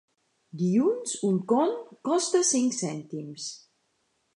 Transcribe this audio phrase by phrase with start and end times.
[0.61, 1.77] Dilluns un con
[2.11, 3.51] costa cinc cèntims.